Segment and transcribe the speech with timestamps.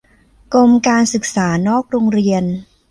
[0.53, 2.43] กรมการศึกษานอกโรงเรียน